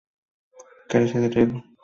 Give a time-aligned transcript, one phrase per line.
[0.89, 1.63] Carece de riego.